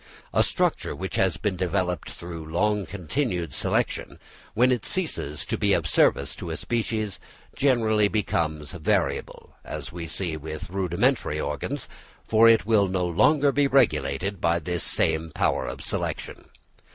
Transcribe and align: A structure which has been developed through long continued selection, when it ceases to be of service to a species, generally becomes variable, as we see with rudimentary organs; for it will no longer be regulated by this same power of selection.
A 0.33 0.41
structure 0.41 0.95
which 0.95 1.15
has 1.17 1.37
been 1.37 1.55
developed 1.55 2.09
through 2.09 2.49
long 2.51 2.87
continued 2.87 3.53
selection, 3.53 4.19
when 4.55 4.71
it 4.71 4.83
ceases 4.83 5.45
to 5.45 5.59
be 5.59 5.73
of 5.73 5.85
service 5.87 6.33
to 6.37 6.49
a 6.49 6.57
species, 6.57 7.19
generally 7.55 8.07
becomes 8.07 8.71
variable, 8.71 9.53
as 9.63 9.91
we 9.91 10.07
see 10.07 10.35
with 10.37 10.71
rudimentary 10.71 11.39
organs; 11.39 11.87
for 12.23 12.49
it 12.49 12.65
will 12.65 12.87
no 12.87 13.05
longer 13.05 13.51
be 13.51 13.67
regulated 13.67 14.41
by 14.41 14.57
this 14.57 14.83
same 14.83 15.29
power 15.35 15.67
of 15.67 15.83
selection. 15.83 16.49